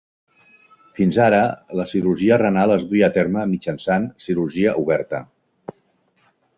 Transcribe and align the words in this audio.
Fins 0.99 1.19
ara, 1.25 1.41
la 1.81 1.85
cirurgia 1.91 2.41
renal 2.43 2.75
es 2.79 2.89
duia 2.95 3.11
a 3.13 3.17
terme 3.21 3.47
mitjançant 3.55 4.11
cirurgia 4.27 4.77
oberta. 4.85 5.25